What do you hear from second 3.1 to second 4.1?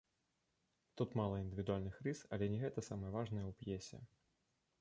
важнае ў п'есе.